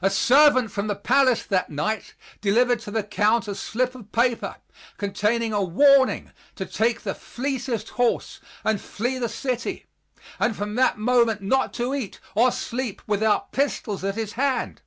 [0.00, 4.58] A servant from the palace that night delivered to the Count a slip of paper,
[4.98, 9.86] containing a warning to take the fleetest horse and flee the city,
[10.38, 14.80] and from that moment not to eat or sleep without pistols at his hand.